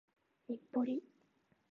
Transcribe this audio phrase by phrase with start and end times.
[0.47, 1.03] 日暮里